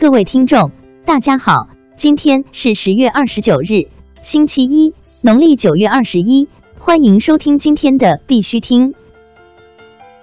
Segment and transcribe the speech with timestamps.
[0.00, 0.70] 各位听众，
[1.04, 3.88] 大家好，今天是十月二十九日，
[4.22, 6.46] 星期一，农历九月二十一，
[6.78, 8.94] 欢迎收听今天的必须听。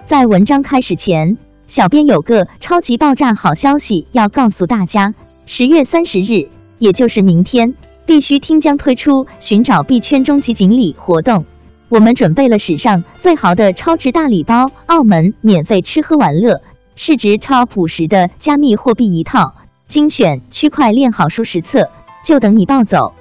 [0.06, 1.38] 在文章开始前，
[1.68, 5.14] 小编有个超级爆炸好消息要告诉大家：
[5.46, 6.48] 十月三十日，
[6.80, 11.46] 也就是明天，必须听将推出寻找币圈终极锦鲤活动。
[11.90, 16.62] 我们准备了史上最豪的超值大礼包，澳门免费吃喝玩乐，
[16.96, 19.54] 市值超五十的加密货币一套。
[19.88, 21.90] 精选区块链好书十册，
[22.24, 23.14] 就等你抱走！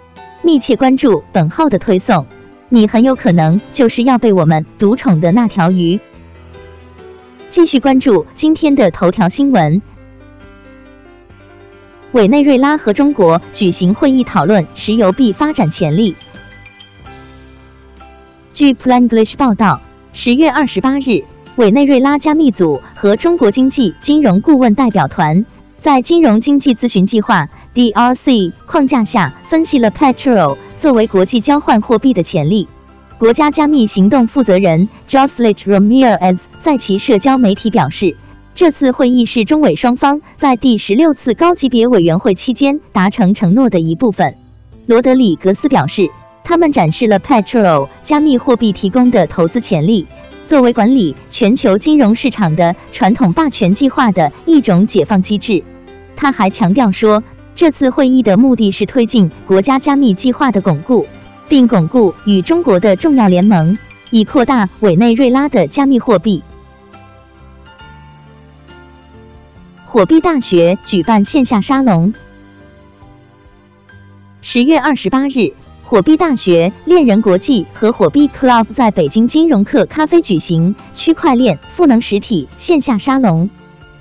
[0.43, 2.27] 密切关注本号的推送，
[2.71, 6.01] 你很有可能就是要被我们独宠的那条鱼。
[7.51, 9.83] 继续关注今天的头条新闻：
[12.13, 16.17] 委内瑞拉和中国举行会议，讨论石油币发展潜力。
[18.55, 19.83] 据 Planglish 报道，
[20.15, 21.25] 十月二十八日，
[21.57, 25.45] 委内瑞拉加密组和中国经济金融顾问代表团。
[25.85, 32.67] 在金融经济咨询计划 DRC 框架下，分析了 Petrol 作为国际交换货币的潜力。
[33.19, 38.17] 国家加密行动负责人 Joslit Ramirez 在其社交媒体表示，
[38.55, 44.35] 这次会议是中委双方在第十六次高级别委员会期间达成承诺的一部分。
[44.87, 46.09] 罗德里格斯表示，
[46.45, 50.07] 他们展示了 Petrol 加密货币提供的投资潜力。
[50.47, 55.63] 作为管理全球金融市场的传统霸权计划的一种解放机制。
[56.17, 57.23] 他还强调说，
[57.55, 61.07] 这次会议的目的是推进国家加密计划的巩固，
[61.49, 63.79] 并巩固与中国的重要联盟，
[64.11, 66.43] 以扩大委内瑞拉的加密货币。
[69.87, 72.15] 火币大学举办线下沙龙。
[74.41, 75.53] 十月二十八日，
[75.85, 83.49] 火币大学恋人国际和火币 Club 在北京金融课咖啡举行区块链赋能实体线下沙龙。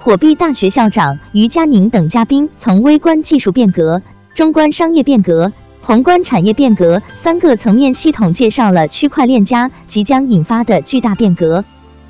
[0.04, 4.02] 火币大学校长于佳宁等嘉宾从微观技术变革、
[4.36, 11.64] 中观商业变革、宏观产业变革三个层面系统介绍了区块链加即将引发的巨大变革。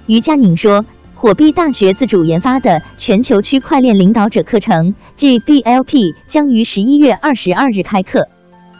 [0.08, 0.84] 于佳宁说，
[1.14, 8.28] 火币大学自主研发的全球区块链领导者课程 GBLP 将于十一月二十二日开课，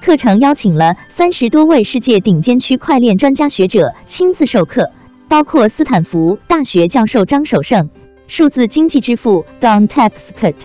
[0.02, 4.90] 课程邀请了三十多位世界顶尖区块链专家学者亲自授课，
[5.28, 7.92] 包括斯坦福大学教授张守胜。
[8.36, 10.56] 数字经济之父 Don Tapscott，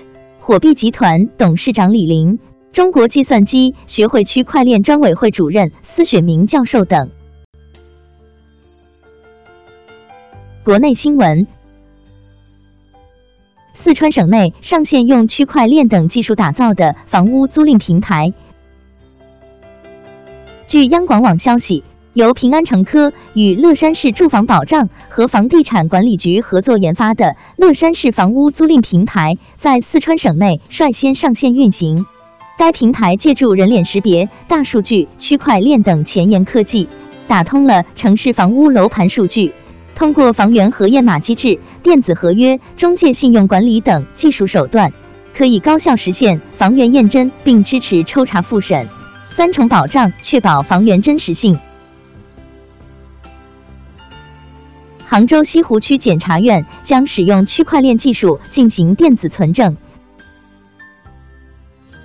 [0.40, 2.38] 火币集团董事长李林，
[2.72, 7.10] 中国计算机学会区块链专委会主任司雪明教授等。
[10.64, 11.46] 国内新闻：
[13.74, 18.32] 四川省内上线用区块链等技术打造的房屋租赁平台。
[20.66, 21.84] 据央广网消息。
[22.18, 32.06] 由平安城科与乐山市住房保障和房地产管理局合作研发的乐山市房屋租赁平台，在四川省内率先上线运行。
[32.58, 36.88] 该平台借助人脸识别、大数据、区块链等前沿科技，
[37.28, 39.54] 打通了城市房屋楼盘数据，
[39.94, 44.92] 通过房源核验码机制、电子合约、中介信用管理等技术手段，
[45.36, 48.88] 可以高效实现房源验真，并支持抽查复审
[49.28, 51.56] 三重保障，确保房源真实性。
[55.10, 59.78] 杭州西湖区检察院将使用区块链技术进行电子存证。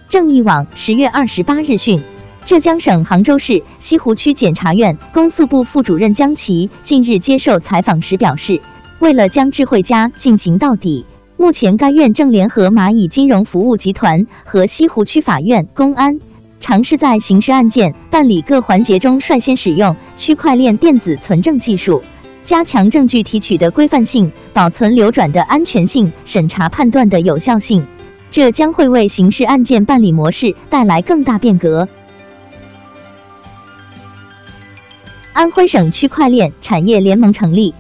[0.08, 2.02] 正义网十月二十八日讯，
[2.46, 8.62] 浙江省杭州市西湖区检察院公诉部副主任江琪近日接受采访时表示，
[9.00, 16.22] 为了将智慧家进行到底，目前该院正联合蚂蚁金融服务集团和西湖区法院、公安，
[16.62, 22.02] 尝试在刑事案件办理各环节中率先使用区块链电子存证技术。
[22.44, 27.86] 加强证据提取的规范性、保存流转的安全性、审查判断的有效性，
[28.32, 31.88] 这将会为刑事案件办理模式带来更大变革。
[35.32, 37.74] 安徽省区块链产业联盟成立。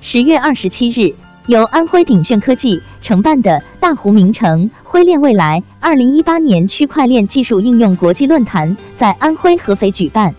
[0.00, 1.14] 十月二十七日，
[1.46, 10.34] 由安徽鼎炫科技承办的大湖名城辉链未来二零一八年区块链技术应用国际论坛在安徽合肥举办。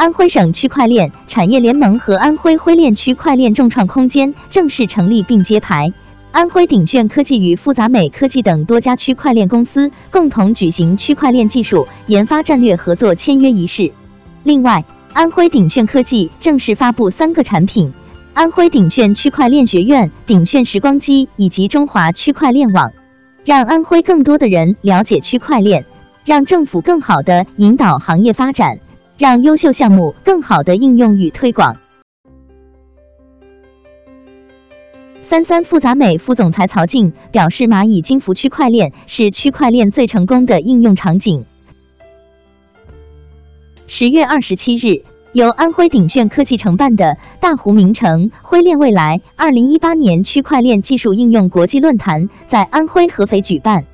[0.00, 5.92] 安徽省区块链产业联盟和安徽徽链区块链众创空间正式成立并揭牌。
[6.30, 13.92] 安徽鼎炫科技与复杂美科技等多家区块链公司共同举行区块链技术研发战略合作签约仪式。
[14.42, 17.92] 另外，安徽鼎炫科技正式发布三个产品：
[18.32, 22.90] 安徽鼎炫区块链学院、鼎炫时光机以及中华区块链网，
[23.44, 25.84] 让安徽更多的人了解区块链，
[26.24, 28.78] 让政府更好的引导行业发展。
[29.20, 31.76] 让优秀项目更好的应用与推广。
[35.20, 41.44] 三三复杂美副总裁曹静表示，蚂蚁金服区块链是区块链最成功的应用场景。
[43.86, 53.84] 十月二十七日，由安徽鼎炫科技承办的大湖名城辉链未来二零一八年区块链技术应用国际论坛在安徽合肥举办。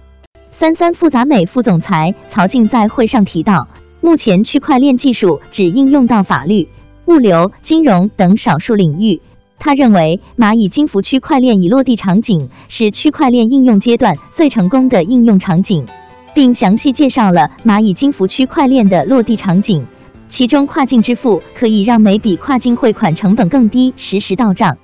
[0.52, 3.66] 三三复杂美副总裁曹静在会上提到，
[4.00, 6.68] 目前区块链技术只应用到法律、
[7.06, 9.20] 物流、金融等少数领域。
[9.58, 15.86] 他认为，蚂蚁金服区块链已落地场景是区块链应用阶段最成功的应用场景，
[16.34, 19.86] 并详细介绍了蚂蚁金服区块链的落地场景。
[20.28, 24.76] 其中，跨境支付可以让每笔跨境汇款成本更低，实时到账。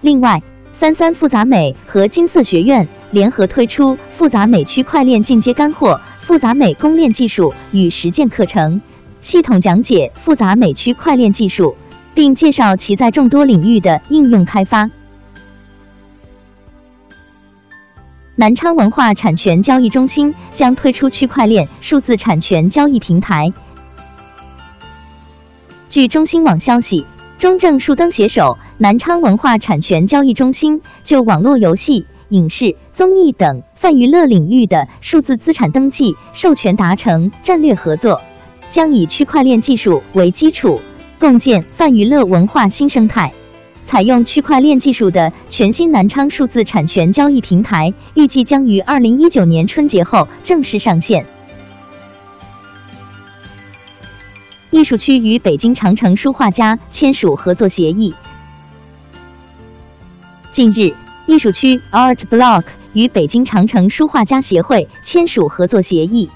[0.00, 6.00] 另外，三三复杂美和金色学院联合推出复杂美区块链进阶干货
[6.30, 8.80] 复杂美公链技术与实践课程，
[9.20, 11.74] 系统讲解复杂美区块链技术。
[12.14, 14.88] 并介绍其在众多领域的应用开发。
[18.36, 23.52] 南昌文化产权交易中心将推出区块链数字产权交易平台。
[25.88, 27.06] 据中新网消息，
[27.40, 38.22] 中证数登携手南昌文化产权交易中心，就网络游戏、影视、综艺等泛娱乐领域的数字资产登记授权达成战略合作，
[38.70, 40.80] 将以区块链技术为基础。
[41.18, 43.34] 共建泛娱乐文化新生态，
[43.84, 51.26] 采用区块链技术的全新南昌数字产权交易平台，预计将于二零一九年春节后正式上线。
[54.70, 58.14] 艺术区与北京长城书画家签署合作协议。
[60.50, 60.94] 近日，
[61.30, 66.28] 艺术区 Art Block 与北京长城书画家协会签署合作协议。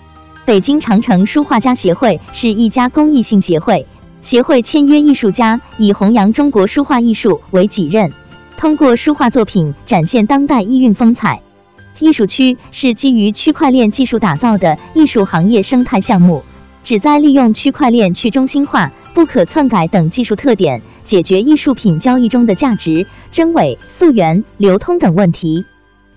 [0.44, 3.88] 北京长城书画家协会是一家公益性协会。
[4.22, 8.12] 协会签约艺术家，以弘扬中国书画艺术为己任，
[8.56, 11.42] 通过书画作品展现当代意蕴风采。
[11.98, 16.44] 艺术区是基于区块链技术打造的艺术行业生态项目，
[16.84, 25.64] 旨在利用区块链去中心化、不可篡改等技术特点，解决艺术品交易中的价值、真伪、溯源、流通等问题。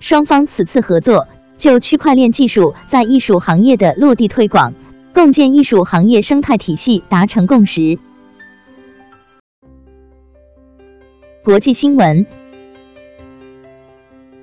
[0.00, 1.28] 双方此次合作，
[1.58, 4.74] 就区块链技术在艺术行业的落地推广。
[5.14, 7.98] 共建艺术行业生态体系达成共识。
[11.42, 12.26] 国际新闻：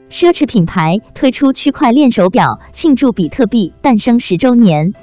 [0.10, 4.94] 奢侈品牌推出区块链手表庆祝比特币诞生十周年。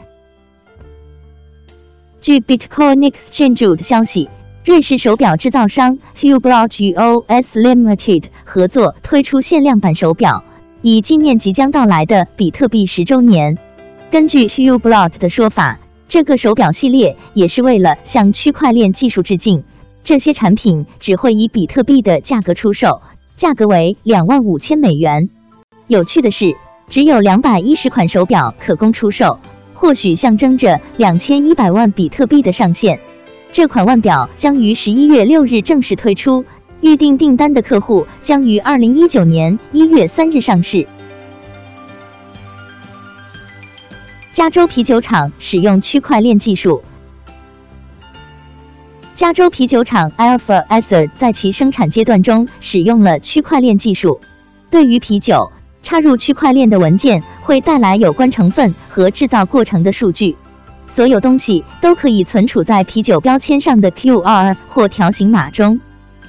[2.22, 4.28] 据 Bitcoin Exchange 的消息，
[4.64, 10.44] 瑞士手表制造商 Hublot US Limited 合作推出限量版手表，
[10.82, 13.58] 以纪念即将到来的比特币十周年。
[14.12, 19.64] 根据 Hublot 的说法，这个手表系列也是为了向区块链技术致敬。
[20.04, 23.02] 这些产品只会以比特币的价格出售，
[23.34, 25.28] 价格为两万五千美元。
[25.88, 26.54] 有趣的是，
[26.88, 29.40] 只有两百一十款手表可供出售，
[29.82, 33.00] 或许象征着两千一百万比特币的上限。
[33.50, 36.44] 这款腕表将于十一月六日正式推出，
[36.81, 40.87] 预定订单的客户将于二零一九年一月三日上市。
[44.31, 46.84] 加州啤酒厂使用区块链技术。
[49.14, 54.20] 加州啤酒厂 Alpha Acer 在其生产阶段中使用了区块链技术。
[54.70, 55.51] 对于啤酒，
[55.82, 60.36] 插入区块链的文件会带来有关成分和制造过程的数据。
[60.89, 65.81] 所有东西都可以存储在啤酒标签上的 QR 或条形码中。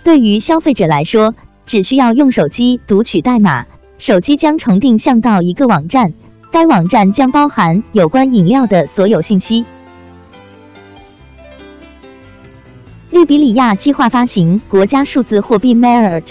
[0.03, 3.65] 对于消费者来说，只需要用手机读取代码，
[3.97, 6.13] 手机将重定向到一个网站。
[6.51, 9.65] 该网站将包含有关饮料的所有信息。
[13.09, 16.23] 利比里亚计划发行国家数字货币 Merit。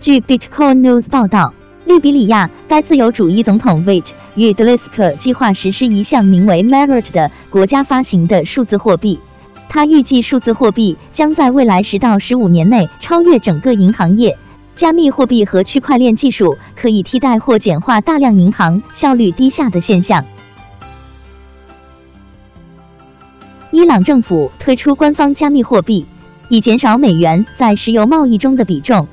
[0.00, 4.04] 据 Bitcoin News 报道，利比里亚该自由主义总统 Vit
[4.36, 9.18] 与 d l i s k 计划实施一项名为 Merit 的国家发行的数字货币。
[9.68, 14.38] 他预计数字货币将在未来十到十五年内超越整个银行业。
[14.76, 20.24] 加密货币和区块链技术可以替代或简化大量银行效率低下的现象。
[23.72, 26.06] 伊朗政府推出官方加密货币，
[26.48, 29.08] 以减少美元在石油贸易中的比重。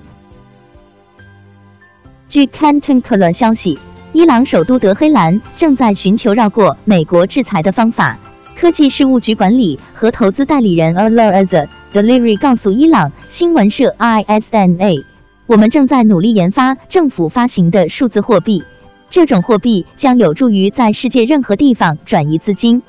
[2.36, 3.80] 据 Canton Color 消息，
[4.12, 8.20] 伊朗首都德黑兰正在寻求绕过美国制裁的方法。
[8.58, 15.06] 科技事务局管理和投资代理人 Alireza Deliri 告诉伊朗新闻社 ISNA。
[15.48, 18.66] 我们正在努力研发政府发行的数字货币，
[19.10, 22.84] 这种货币将有助于在世界任何地方转移资金。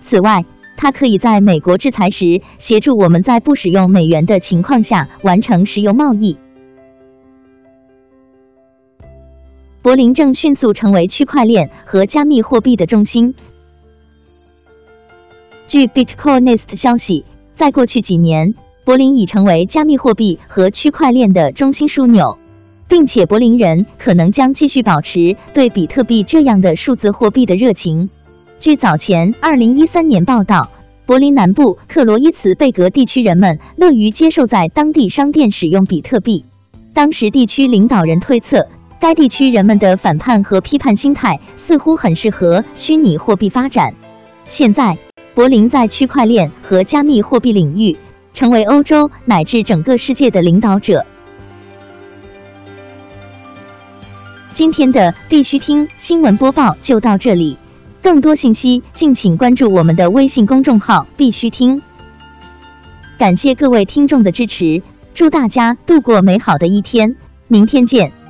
[0.00, 0.44] 此外，
[0.76, 6.36] 它可以在美国制裁时协助我们在不使用美元的情况下完成石油贸易。
[9.82, 13.34] 柏林正迅速成为区块链和加密货币的中心。
[15.66, 17.24] 据 Bitcoinist 消息，
[17.56, 22.38] 在过去几年，柏林已成为加密货币和区块链的中心枢纽，
[22.86, 28.08] 并且柏林人可能将继续保持对比特币这样的数字货币的热情。
[28.60, 30.70] 据早前2013年报道，
[31.06, 36.44] 柏林南部克罗伊茨贝格地区人们乐于接受在当地商店使用比特币。
[36.94, 38.68] 当时地区领导人推测，
[39.02, 43.96] 该地区人们的反叛和批判心态似乎很适合虚拟货币发展。
[44.44, 44.96] 现在，
[45.34, 47.96] 柏林在区块链和加密货币领域
[48.32, 51.04] 成为欧洲乃至整个世界的领导者。
[54.52, 57.58] 今天的必须听新闻播报就到这里，
[58.04, 61.82] 更多信息敬请关注我们的微信公众号“必须听”。
[63.18, 64.80] 感谢各位听众的支持。
[65.12, 67.16] 祝大家度过美好的一天，
[67.48, 68.21] 明天见。